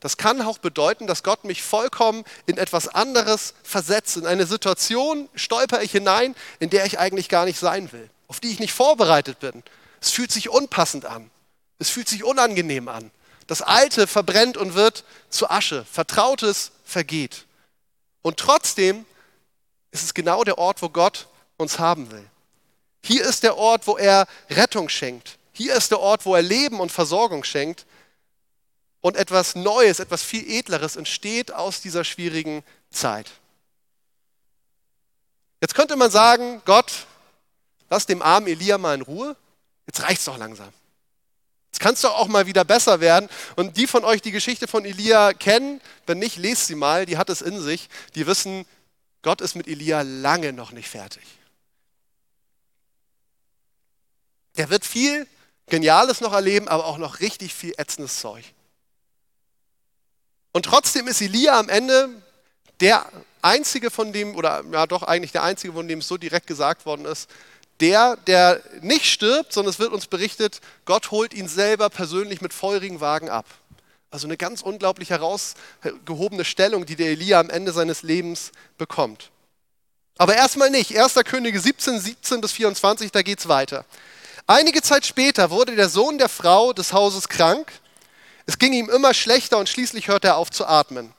[0.00, 4.16] Das kann auch bedeuten, dass Gott mich vollkommen in etwas anderes versetzt.
[4.16, 8.40] In eine Situation stolper ich hinein, in der ich eigentlich gar nicht sein will, auf
[8.40, 9.62] die ich nicht vorbereitet bin.
[10.00, 11.30] Es fühlt sich unpassend an.
[11.78, 13.10] Es fühlt sich unangenehm an.
[13.46, 15.84] Das Alte verbrennt und wird zu Asche.
[15.90, 17.44] Vertrautes vergeht.
[18.22, 19.04] Und trotzdem
[19.90, 21.26] ist es genau der Ort, wo Gott
[21.58, 22.24] uns haben will.
[23.02, 25.38] Hier ist der Ort, wo er Rettung schenkt.
[25.52, 27.84] Hier ist der Ort, wo er Leben und Versorgung schenkt
[29.00, 33.30] und etwas Neues, etwas viel Edleres entsteht aus dieser schwierigen Zeit.
[35.60, 37.06] Jetzt könnte man sagen, Gott,
[37.88, 39.36] lass dem armen Elia mal in Ruhe.
[39.86, 40.72] Jetzt reicht's doch langsam.
[41.72, 43.28] Jetzt kann es doch auch mal wieder besser werden.
[43.56, 47.16] Und die von euch, die Geschichte von Elia kennen, wenn nicht, lest sie mal, die
[47.16, 47.88] hat es in sich.
[48.14, 48.66] Die wissen,
[49.22, 51.22] Gott ist mit Elia lange noch nicht fertig.
[54.56, 55.26] Der wird viel
[55.66, 58.44] Geniales noch erleben, aber auch noch richtig viel ätzendes Zeug.
[60.52, 62.08] Und trotzdem ist Elia am Ende
[62.80, 63.06] der
[63.42, 66.86] einzige von dem, oder ja doch eigentlich der einzige, von dem es so direkt gesagt
[66.86, 67.28] worden ist,
[67.80, 72.52] der, der nicht stirbt, sondern es wird uns berichtet, Gott holt ihn selber persönlich mit
[72.52, 73.46] feurigen Wagen ab.
[74.10, 79.30] Also eine ganz unglaublich herausgehobene Stellung, die der Elia am Ende seines Lebens bekommt.
[80.18, 80.98] Aber erstmal nicht.
[80.98, 81.14] 1.
[81.24, 83.86] Könige 17, 17 bis 24, da geht es weiter.
[84.46, 87.72] Einige Zeit später wurde der Sohn der Frau des Hauses krank
[88.50, 91.14] es ging ihm immer schlechter und schließlich hörte er auf zu atmen.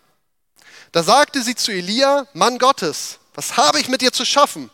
[0.91, 4.69] Da sagte sie zu Elia, Mann Gottes, was habe ich mit dir zu schaffen?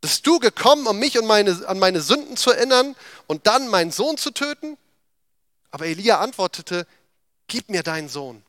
[0.00, 2.96] Bist du gekommen, um mich und meine, an meine Sünden zu erinnern
[3.28, 4.76] und dann meinen Sohn zu töten?
[5.70, 6.88] Aber Elia antwortete,
[7.46, 8.42] Gib mir deinen Sohn.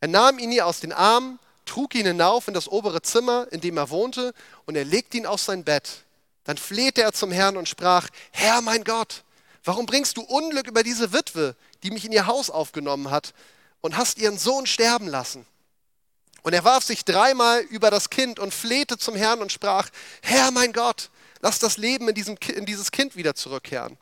[0.00, 3.62] Er nahm ihn ihr aus den Armen, trug ihn hinauf in das obere Zimmer, in
[3.62, 4.34] dem er wohnte,
[4.66, 6.04] und er legte ihn auf sein Bett.
[6.44, 9.24] Dann flehte er zum Herrn und sprach, Herr mein Gott,
[9.64, 13.34] warum bringst du Unglück über diese Witwe, die mich in ihr Haus aufgenommen hat
[13.80, 15.46] und hast ihren Sohn sterben lassen.
[16.42, 19.88] Und er warf sich dreimal über das Kind und flehte zum Herrn und sprach,
[20.22, 23.96] Herr mein Gott, lass das Leben in, diesem, in dieses Kind wieder zurückkehren.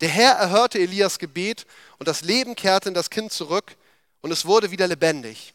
[0.00, 1.66] Der Herr erhörte Elias Gebet
[1.98, 3.76] und das Leben kehrte in das Kind zurück
[4.20, 5.54] und es wurde wieder lebendig.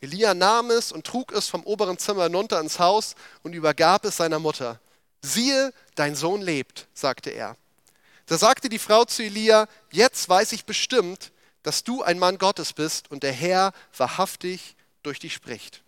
[0.00, 4.16] Elia nahm es und trug es vom oberen Zimmer hinunter ins Haus und übergab es
[4.18, 4.78] seiner Mutter.
[5.22, 7.56] Siehe, dein Sohn lebt, sagte er.
[8.26, 11.32] Da sagte die Frau zu Elia, jetzt weiß ich bestimmt,
[11.62, 15.82] dass du ein Mann Gottes bist und der Herr wahrhaftig durch dich spricht.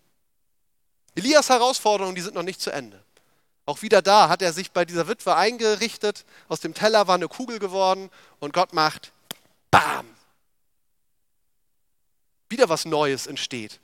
[1.14, 3.02] Elias Herausforderungen, die sind noch nicht zu Ende.
[3.64, 7.28] Auch wieder da hat er sich bei dieser Witwe eingerichtet, aus dem Teller war eine
[7.28, 9.12] Kugel geworden und Gott macht
[9.70, 10.06] BAM!
[12.48, 13.80] Wieder was Neues entsteht.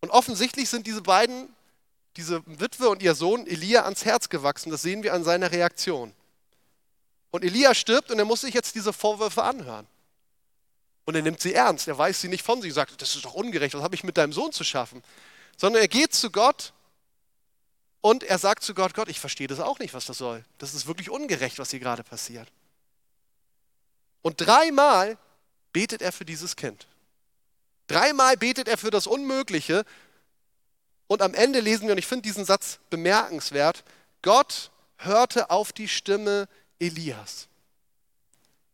[0.00, 1.48] Und offensichtlich sind diese beiden,
[2.16, 4.70] diese Witwe und ihr Sohn Elia ans Herz gewachsen.
[4.70, 6.12] Das sehen wir an seiner Reaktion.
[7.30, 9.86] Und Elia stirbt und er muss sich jetzt diese Vorwürfe anhören.
[11.04, 11.88] Und er nimmt sie ernst.
[11.88, 14.16] Er weiß sie nicht von sich, sagt, das ist doch ungerecht, was habe ich mit
[14.16, 15.02] deinem Sohn zu schaffen?
[15.56, 16.72] Sondern er geht zu Gott
[18.00, 20.44] und er sagt zu Gott, Gott, ich verstehe das auch nicht, was das soll.
[20.58, 22.48] Das ist wirklich ungerecht, was hier gerade passiert.
[24.22, 25.18] Und dreimal
[25.72, 26.86] betet er für dieses Kind.
[27.86, 29.84] Dreimal betet er für das Unmögliche.
[31.08, 33.84] Und am Ende lesen wir, und ich finde diesen Satz bemerkenswert,
[34.22, 36.48] Gott hörte auf die Stimme
[36.80, 37.46] Elias.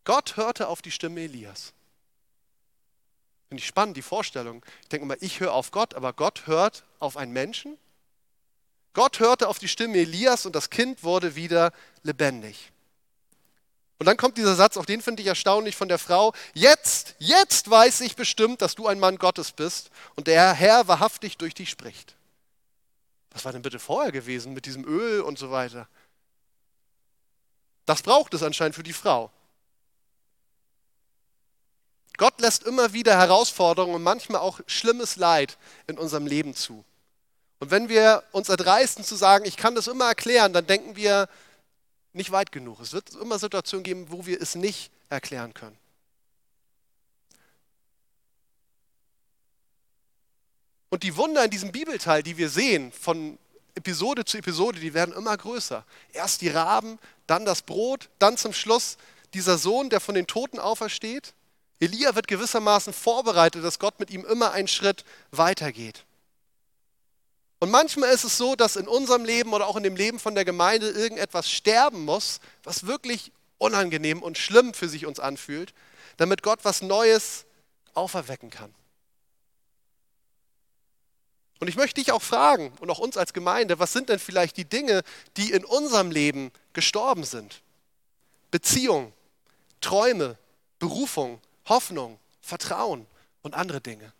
[0.05, 1.73] Gott hörte auf die Stimme Elias.
[3.49, 4.65] Finde ich spannend, die Vorstellung.
[4.83, 7.77] Ich denke mal, ich höre auf Gott, aber Gott hört auf einen Menschen.
[8.93, 12.73] Gott hörte auf die Stimme Elias und das Kind wurde wieder lebendig.
[13.99, 16.35] Und dann kommt dieser Satz, auch den finde ich erstaunlich von der Frau.
[16.55, 21.39] Jetzt, jetzt weiß ich bestimmt, dass du ein Mann Gottes bist und der Herr wahrhaftig
[21.39, 22.15] durch dich spricht.
[23.31, 25.89] Was war denn bitte vorher gewesen mit diesem Öl und so weiter?
[27.87, 29.31] Das braucht es anscheinend für die Frau.
[32.17, 36.85] Gott lässt immer wieder Herausforderungen und manchmal auch schlimmes Leid in unserem Leben zu.
[37.59, 41.29] Und wenn wir uns erdreisten zu sagen, ich kann das immer erklären, dann denken wir
[42.13, 42.81] nicht weit genug.
[42.81, 45.79] Es wird immer Situationen geben, wo wir es nicht erklären können.
[50.89, 53.39] Und die Wunder in diesem Bibelteil, die wir sehen, von
[53.77, 55.85] Episode zu Episode, die werden immer größer.
[56.13, 58.97] Erst die Raben, dann das Brot, dann zum Schluss
[59.35, 61.35] dieser Sohn, der von den Toten aufersteht.
[61.79, 66.05] Elia wird gewissermaßen vorbereitet, dass Gott mit ihm immer einen Schritt weitergeht.
[67.59, 70.35] Und manchmal ist es so, dass in unserem Leben oder auch in dem Leben von
[70.35, 75.73] der Gemeinde irgendetwas sterben muss, was wirklich unangenehm und schlimm für sich uns anfühlt,
[76.17, 77.45] damit Gott was Neues
[77.95, 78.75] auferwecken kann.
[81.59, 84.57] Und ich möchte dich auch fragen und auch uns als Gemeinde, was sind denn vielleicht
[84.57, 85.03] die Dinge,
[85.37, 87.63] die in unserem Leben gestorben sind?
[88.51, 89.13] Beziehung,
[89.81, 90.37] Träume,
[90.79, 93.07] Berufung, Hoffnung, Vertrauen
[93.43, 94.13] und andere Dinge.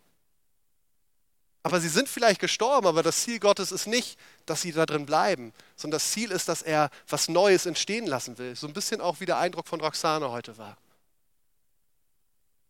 [1.63, 5.05] Aber sie sind vielleicht gestorben, aber das Ziel Gottes ist nicht, dass sie da drin
[5.05, 8.55] bleiben, sondern das Ziel ist, dass er was Neues entstehen lassen will.
[8.55, 10.77] So ein bisschen auch wie der Eindruck von Roxane heute war.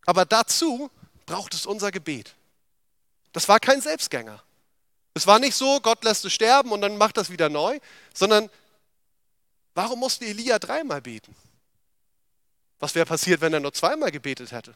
[0.05, 0.89] Aber dazu
[1.25, 2.33] braucht es unser Gebet.
[3.33, 4.41] Das war kein Selbstgänger.
[5.17, 7.79] Es war nicht so, Gott lässt es sterben und dann macht das wieder neu,
[8.13, 8.51] sondern
[9.73, 11.35] warum musste Elia dreimal beten?
[12.79, 14.75] Was wäre passiert, wenn er nur zweimal gebetet hätte?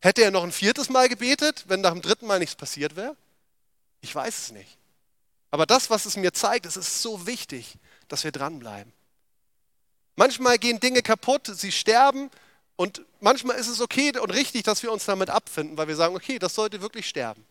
[0.00, 3.16] Hätte er noch ein viertes Mal gebetet, wenn nach dem dritten Mal nichts passiert wäre?
[4.00, 4.78] Ich weiß es nicht.
[5.50, 7.76] Aber das, was es mir zeigt, es ist so wichtig,
[8.08, 8.94] dass wir dranbleiben.
[10.16, 12.30] Manchmal gehen Dinge kaputt, sie sterben
[12.76, 16.16] und manchmal ist es okay und richtig, dass wir uns damit abfinden, weil wir sagen,
[16.16, 17.44] okay, das sollte wirklich sterben.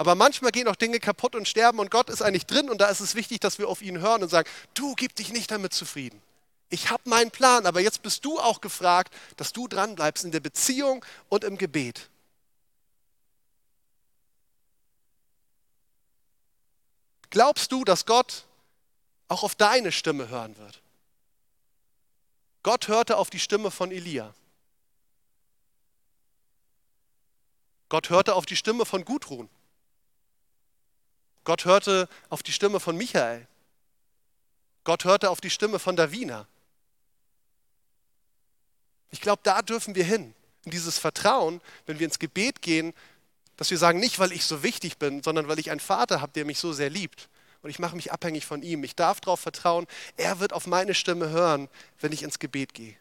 [0.00, 2.88] Aber manchmal gehen auch Dinge kaputt und sterben und Gott ist eigentlich drin und da
[2.88, 5.74] ist es wichtig, dass wir auf ihn hören und sagen, du gib dich nicht damit
[5.74, 6.22] zufrieden.
[6.70, 10.30] Ich habe meinen Plan, aber jetzt bist du auch gefragt, dass du dran bleibst in
[10.30, 12.08] der Beziehung und im Gebet.
[17.28, 18.46] Glaubst du, dass Gott
[19.28, 20.80] auch auf deine Stimme hören wird?
[22.62, 24.32] Gott hörte auf die Stimme von Elia.
[27.90, 29.50] Gott hörte auf die Stimme von Gudrun.
[31.44, 33.46] Gott hörte auf die Stimme von Michael.
[34.84, 36.46] Gott hörte auf die Stimme von Davina.
[39.10, 40.34] Ich glaube, da dürfen wir hin.
[40.64, 42.92] In dieses Vertrauen, wenn wir ins Gebet gehen,
[43.56, 46.32] dass wir sagen, nicht weil ich so wichtig bin, sondern weil ich einen Vater habe,
[46.32, 47.28] der mich so sehr liebt.
[47.62, 48.84] Und ich mache mich abhängig von ihm.
[48.84, 51.68] Ich darf darauf vertrauen, er wird auf meine Stimme hören,
[52.00, 52.96] wenn ich ins Gebet gehe.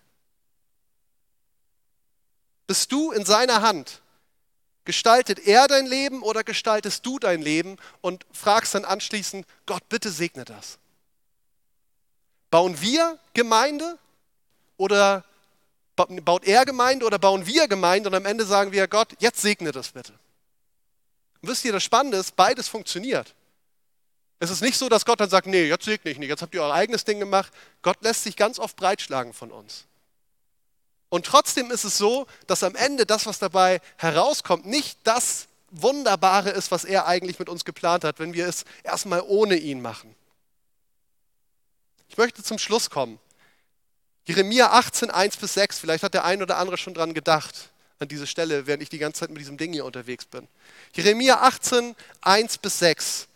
[2.67, 4.01] Bist du in seiner Hand?
[4.85, 10.09] Gestaltet er dein Leben oder gestaltest du dein Leben und fragst dann anschließend, Gott, bitte
[10.09, 10.79] segne das.
[12.49, 13.97] Bauen wir Gemeinde
[14.77, 15.23] oder
[15.95, 19.71] baut er Gemeinde oder bauen wir Gemeinde und am Ende sagen wir, Gott, jetzt segne
[19.71, 20.13] das bitte.
[21.41, 23.35] Und wisst ihr, das Spannende ist, beides funktioniert.
[24.39, 26.53] Es ist nicht so, dass Gott dann sagt, nee, jetzt segne ich nicht, jetzt habt
[26.53, 27.51] ihr euer eigenes Ding gemacht.
[27.81, 29.85] Gott lässt sich ganz oft breitschlagen von uns.
[31.09, 36.51] Und trotzdem ist es so, dass am Ende das, was dabei herauskommt, nicht das Wunderbare
[36.51, 40.15] ist, was er eigentlich mit uns geplant hat, wenn wir es erstmal ohne ihn machen.
[42.09, 43.19] Ich möchte zum Schluss kommen.
[44.25, 47.69] Jeremia 18, 1 bis 6, vielleicht hat der ein oder andere schon dran gedacht,
[47.99, 50.47] an diese Stelle, während ich die ganze Zeit mit diesem Ding hier unterwegs bin.
[50.93, 53.27] Jeremia 18, 1 bis 6.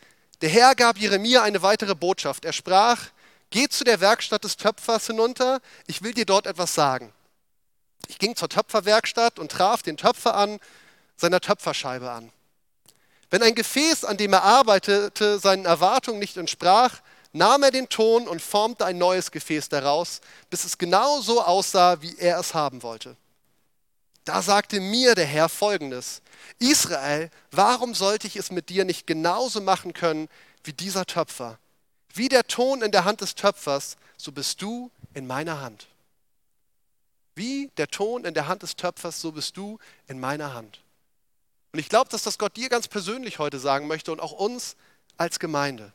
[0.42, 2.46] Der Herr gab Jeremia eine weitere Botschaft.
[2.46, 3.00] Er sprach,
[3.50, 7.12] geh zu der Werkstatt des Töpfers hinunter, ich will dir dort etwas sagen.
[8.08, 10.60] Ich ging zur Töpferwerkstatt und traf den Töpfer an,
[11.16, 12.32] seiner Töpferscheibe an.
[13.30, 17.00] Wenn ein Gefäß, an dem er arbeitete, seinen Erwartungen nicht entsprach,
[17.32, 22.02] nahm er den Ton und formte ein neues Gefäß daraus, bis es genau so aussah,
[22.02, 23.16] wie er es haben wollte.
[24.26, 26.22] Da sagte mir der Herr folgendes,
[26.60, 30.30] Israel, warum sollte ich es mit dir nicht genauso machen können
[30.64, 31.58] wie dieser Töpfer?
[32.14, 35.88] Wie der Ton in der Hand des Töpfers, so bist du in meiner Hand.
[37.36, 40.82] Wie der Ton in der Hand des Töpfers, so bist du in meiner Hand.
[41.72, 44.76] Und ich glaube, dass das Gott dir ganz persönlich heute sagen möchte und auch uns
[45.18, 45.92] als Gemeinde.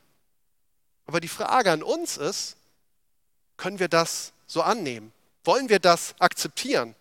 [1.05, 2.57] Aber die Frage an uns ist,
[3.55, 5.13] können wir das so annehmen?
[5.43, 6.95] Wollen wir das akzeptieren?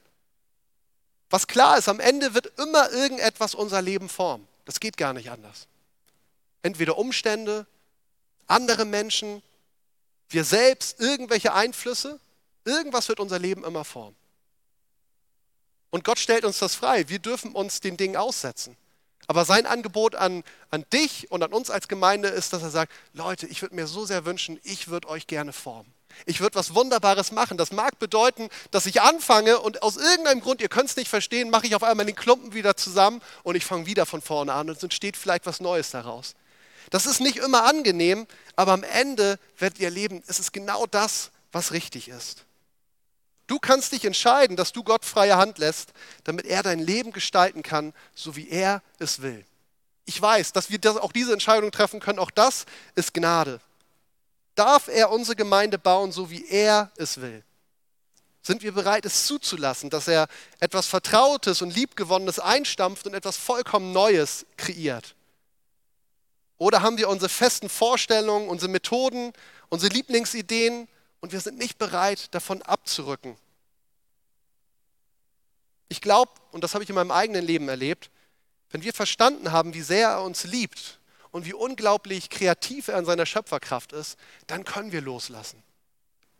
[1.31, 4.47] Was klar ist, am Ende wird immer irgendetwas unser Leben formen.
[4.65, 5.67] Das geht gar nicht anders.
[6.63, 7.67] Entweder Umstände,
[8.47, 9.43] andere Menschen,
[10.31, 12.21] wir selbst, irgendwelche Einflüsse,
[12.65, 14.17] irgendwas wird unser Leben immer formen.
[15.91, 17.09] Und Gott stellt uns das frei.
[17.09, 18.77] Wir dürfen uns den Dingen aussetzen.
[19.27, 22.93] Aber sein Angebot an, an dich und an uns als Gemeinde ist, dass er sagt,
[23.13, 25.93] Leute, ich würde mir so sehr wünschen, ich würde euch gerne formen.
[26.25, 27.59] Ich würde was Wunderbares machen.
[27.59, 31.51] Das mag bedeuten, dass ich anfange und aus irgendeinem Grund, ihr könnt es nicht verstehen,
[31.51, 34.71] mache ich auf einmal den Klumpen wieder zusammen und ich fange wieder von vorne an
[34.71, 36.35] und es entsteht vielleicht was Neues daraus.
[36.91, 41.31] Das ist nicht immer angenehm, aber am Ende werdet ihr erleben, es ist genau das,
[41.53, 42.47] was richtig ist.
[43.49, 45.93] Du kannst dich entscheiden, dass du Gott freie Hand lässt,
[46.25, 49.45] damit er dein Leben gestalten kann, so wie er es will.
[50.05, 52.19] Ich weiß, dass wir auch diese Entscheidung treffen können.
[52.19, 53.61] Auch das ist Gnade.
[54.55, 57.43] Darf er unsere Gemeinde bauen, so wie er es will?
[58.43, 60.29] Sind wir bereit, es zuzulassen, dass er
[60.61, 65.15] etwas Vertrautes und Liebgewonnenes einstampft und etwas vollkommen Neues kreiert?
[66.59, 69.33] Oder haben wir unsere festen Vorstellungen, unsere Methoden,
[69.69, 70.89] unsere Lieblingsideen
[71.21, 73.37] und wir sind nicht bereit, davon abzurücken.
[75.89, 78.11] Ich glaube, und das habe ich in meinem eigenen Leben erlebt,
[78.71, 81.01] wenn wir verstanden haben, wie sehr er uns liebt
[81.31, 85.63] und wie unglaublich kreativ er in seiner Schöpferkraft ist, dann können wir loslassen.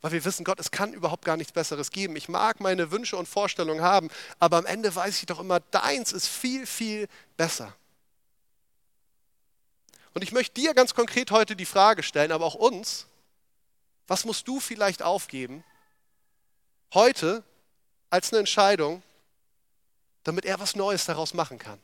[0.01, 2.15] Weil wir wissen, Gott, es kann überhaupt gar nichts Besseres geben.
[2.15, 6.13] Ich mag meine Wünsche und Vorstellungen haben, aber am Ende weiß ich doch immer, deins
[6.13, 7.75] ist viel, viel besser.
[10.15, 13.07] Und ich möchte dir ganz konkret heute die Frage stellen, aber auch uns,
[14.09, 15.63] was musst du vielleicht aufgeben,
[16.95, 17.45] heute
[18.11, 19.03] als eine Entscheidung,
[20.25, 21.79] damit er was Neues daraus machen kann?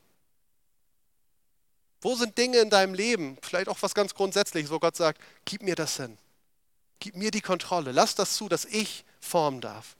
[2.00, 5.62] Wo sind Dinge in deinem Leben, vielleicht auch was ganz Grundsätzliches, wo Gott sagt, gib
[5.62, 6.18] mir das hin.
[6.98, 7.92] Gib mir die Kontrolle.
[7.92, 9.96] Lass das zu, dass ich formen darf.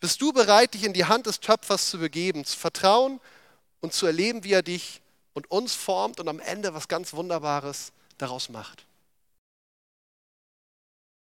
[0.00, 3.20] Bist du bereit, dich in die Hand des Töpfers zu begeben, zu vertrauen
[3.80, 5.00] und zu erleben, wie er dich
[5.34, 8.87] und uns formt und am Ende was ganz Wunderbares daraus macht?